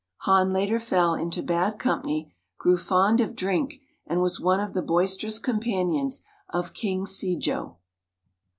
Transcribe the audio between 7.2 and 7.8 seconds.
jo.